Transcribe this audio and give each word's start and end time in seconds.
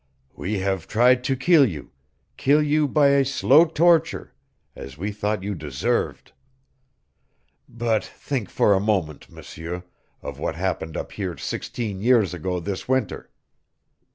We 0.35 0.57
have 0.57 0.87
tried 0.87 1.23
to 1.25 1.35
kill 1.35 1.63
you 1.63 1.91
kill 2.35 2.59
you 2.63 2.87
by 2.87 3.09
a 3.09 3.23
slow 3.23 3.65
torture, 3.65 4.33
as 4.75 4.97
we 4.97 5.11
thought 5.11 5.43
you 5.43 5.53
deserved. 5.53 6.31
But 7.69 8.03
think 8.03 8.49
for 8.49 8.73
a 8.73 8.79
moment, 8.79 9.29
M'seur, 9.29 9.83
of 10.23 10.39
what 10.39 10.55
happened 10.55 10.97
up 10.97 11.11
here 11.11 11.37
sixteen 11.37 12.01
years 12.01 12.33
ago 12.33 12.59
this 12.59 12.87
winter. 12.89 13.29